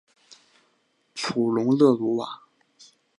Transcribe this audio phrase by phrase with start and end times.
[1.13, 2.41] 普龙勒鲁瓦。